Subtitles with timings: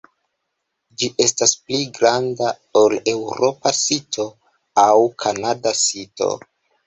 [1.01, 2.47] Ĝi estas pli granda
[2.81, 4.27] ol eŭropa sito
[4.87, 6.31] aŭ kanada sito.